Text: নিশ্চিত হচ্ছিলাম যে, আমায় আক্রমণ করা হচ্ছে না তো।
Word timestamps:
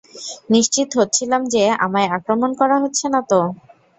নিশ্চিত 0.49 0.89
হচ্ছিলাম 0.99 1.41
যে, 1.53 1.63
আমায় 1.85 2.09
আক্রমণ 2.17 2.51
করা 2.59 2.75
হচ্ছে 2.79 3.05
না 3.09 3.21
তো। 3.29 3.39